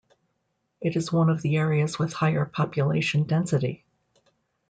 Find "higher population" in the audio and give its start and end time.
2.13-3.25